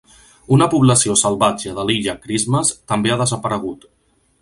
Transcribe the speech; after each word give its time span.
Una 0.55 0.67
població 0.71 1.17
salvatge 1.23 1.75
de 1.81 1.85
l'Illa 1.91 2.17
Christmas 2.25 2.75
també 2.93 3.15
ha 3.17 3.23
desaparegut. 3.25 3.91